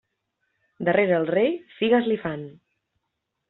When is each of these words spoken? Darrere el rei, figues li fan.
Darrere 0.87 1.15
el 1.19 1.29
rei, 1.33 1.53
figues 1.77 2.11
li 2.13 2.21
fan. 2.27 2.51